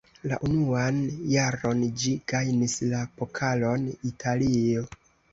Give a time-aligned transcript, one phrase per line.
[0.29, 0.95] La unuan
[1.33, 4.83] jaron ĝi gajnis la Pokalon Italio.